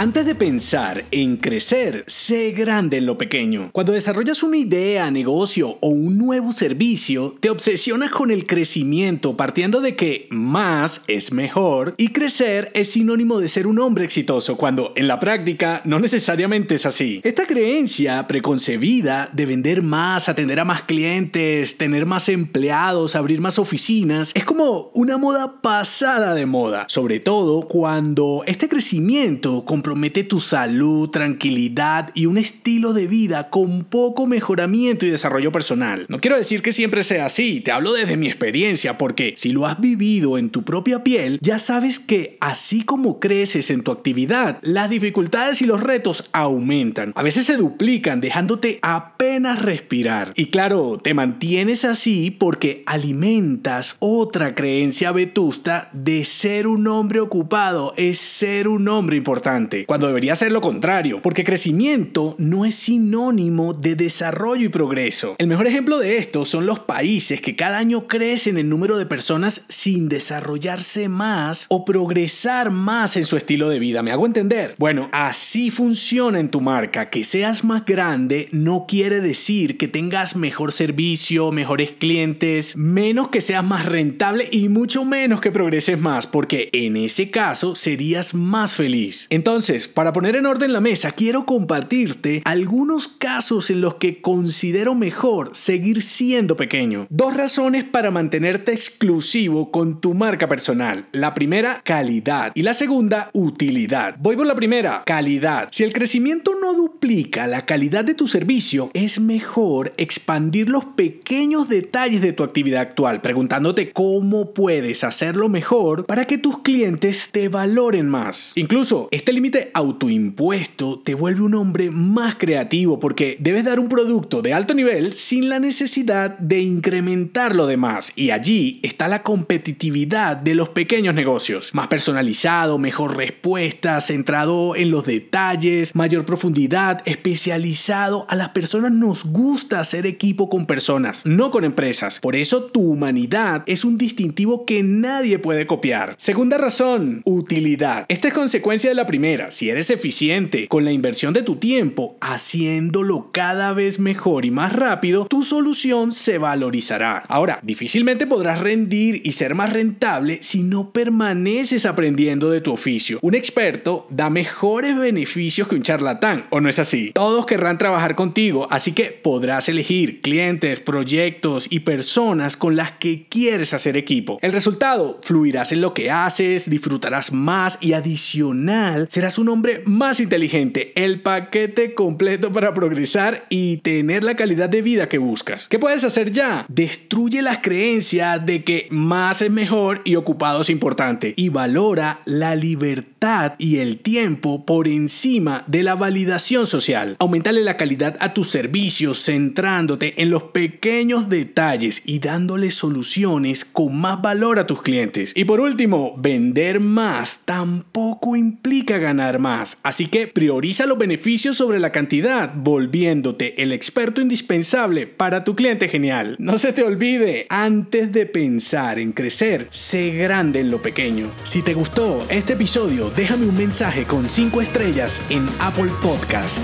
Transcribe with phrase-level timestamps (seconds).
[0.00, 3.68] Antes de pensar en crecer, sé grande en lo pequeño.
[3.70, 9.82] Cuando desarrollas una idea, negocio o un nuevo servicio, te obsesionas con el crecimiento partiendo
[9.82, 14.94] de que más es mejor y crecer es sinónimo de ser un hombre exitoso, cuando
[14.96, 17.20] en la práctica no necesariamente es así.
[17.22, 23.58] Esta creencia preconcebida de vender más, atender a más clientes, tener más empleados, abrir más
[23.58, 29.89] oficinas, es como una moda pasada de moda, sobre todo cuando este crecimiento compromete
[30.28, 36.06] tu salud, tranquilidad y un estilo de vida con poco mejoramiento y desarrollo personal.
[36.08, 39.66] No quiero decir que siempre sea así, te hablo desde mi experiencia porque si lo
[39.66, 44.58] has vivido en tu propia piel, ya sabes que así como creces en tu actividad,
[44.62, 47.12] las dificultades y los retos aumentan.
[47.14, 50.32] A veces se duplican dejándote apenas respirar.
[50.36, 57.94] Y claro, te mantienes así porque alimentas otra creencia vetusta de ser un hombre ocupado
[57.96, 63.72] es ser un hombre importante cuando debería ser lo contrario, porque crecimiento no es sinónimo
[63.72, 65.36] de desarrollo y progreso.
[65.38, 69.06] El mejor ejemplo de esto son los países que cada año crecen en número de
[69.06, 74.02] personas sin desarrollarse más o progresar más en su estilo de vida.
[74.02, 74.74] ¿Me hago entender?
[74.78, 77.10] Bueno, así funciona en tu marca.
[77.10, 83.40] Que seas más grande no quiere decir que tengas mejor servicio, mejores clientes, menos que
[83.40, 88.74] seas más rentable y mucho menos que progreses más, porque en ese caso serías más
[88.74, 89.26] feliz.
[89.30, 89.59] Entonces,
[89.92, 95.50] para poner en orden la mesa, quiero compartirte algunos casos en los que considero mejor
[95.52, 97.06] seguir siendo pequeño.
[97.10, 101.08] Dos razones para mantenerte exclusivo con tu marca personal.
[101.12, 102.52] La primera, calidad.
[102.54, 104.16] Y la segunda, utilidad.
[104.18, 105.68] Voy por la primera, calidad.
[105.72, 111.68] Si el crecimiento no duplica la calidad de tu servicio, es mejor expandir los pequeños
[111.68, 117.48] detalles de tu actividad actual, preguntándote cómo puedes hacerlo mejor para que tus clientes te
[117.48, 118.52] valoren más.
[118.54, 124.42] Incluso, este límite autoimpuesto te vuelve un hombre más creativo porque debes dar un producto
[124.42, 128.12] de alto nivel sin la necesidad de incrementar lo demás.
[128.14, 131.74] Y allí está la competitividad de los pequeños negocios.
[131.74, 136.59] Más personalizado, mejor respuesta, centrado en los detalles, mayor profundidad,
[137.04, 138.26] especializado.
[138.28, 142.20] A las personas nos gusta hacer equipo con personas, no con empresas.
[142.20, 146.14] Por eso tu humanidad es un distintivo que nadie puede copiar.
[146.18, 148.04] Segunda razón, utilidad.
[148.08, 152.16] Esta es consecuencia de la primera si eres eficiente con la inversión de tu tiempo,
[152.20, 157.24] haciéndolo cada vez mejor y más rápido, tu solución se valorizará.
[157.28, 163.18] Ahora, difícilmente podrás rendir y ser más rentable si no permaneces aprendiendo de tu oficio.
[163.22, 167.12] Un experto da mejores beneficios que un charlatán, ¿o no es así?
[167.14, 173.26] Todos querrán trabajar contigo, así que podrás elegir clientes, proyectos y personas con las que
[173.28, 174.38] quieres hacer equipo.
[174.42, 180.20] El resultado, fluirás en lo que haces, disfrutarás más y adicional, serás un hombre más
[180.20, 185.68] inteligente, el paquete completo para progresar y tener la calidad de vida que buscas.
[185.68, 186.66] ¿Qué puedes hacer ya?
[186.68, 192.54] Destruye las creencias de que más es mejor y ocupado es importante y valora la
[192.54, 197.16] libertad y el tiempo por encima de la validación social.
[197.18, 204.00] Aumentale la calidad a tus servicios centrándote en los pequeños detalles y dándole soluciones con
[204.00, 205.32] más valor a tus clientes.
[205.34, 209.78] Y por último, vender más tampoco implica ganar más.
[209.82, 215.88] Así que prioriza los beneficios sobre la cantidad, volviéndote el experto indispensable para tu cliente
[215.88, 216.36] genial.
[216.38, 221.28] No se te olvide, antes de pensar en crecer, sé grande en lo pequeño.
[221.44, 225.90] Si te gustó este episodio, déjame un mensaje con 5 estrellas en Apple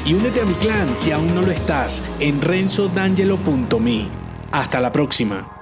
[0.05, 4.07] Y únete a mi clan si aún no lo estás en renzodangelo.me.
[4.53, 5.56] Hasta la próxima.